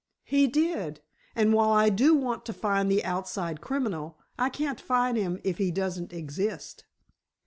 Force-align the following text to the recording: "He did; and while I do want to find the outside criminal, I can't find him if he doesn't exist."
"He 0.23 0.47
did; 0.47 1.01
and 1.35 1.53
while 1.53 1.69
I 1.69 1.89
do 1.89 2.15
want 2.15 2.43
to 2.45 2.53
find 2.53 2.89
the 2.89 3.05
outside 3.05 3.61
criminal, 3.61 4.17
I 4.35 4.49
can't 4.49 4.81
find 4.81 5.15
him 5.15 5.39
if 5.43 5.59
he 5.59 5.69
doesn't 5.69 6.11
exist." 6.11 6.85